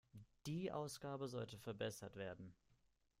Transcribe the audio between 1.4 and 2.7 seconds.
verbessert werden.